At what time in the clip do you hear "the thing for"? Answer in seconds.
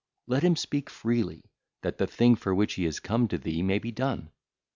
1.99-2.55